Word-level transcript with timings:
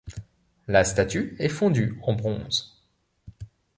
La 0.67 0.83
statue 0.83 1.35
est 1.37 1.47
fondue 1.47 1.99
en 2.01 2.13
bronze. 2.13 2.81